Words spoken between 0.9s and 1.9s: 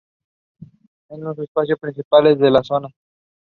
Es uno de los espacios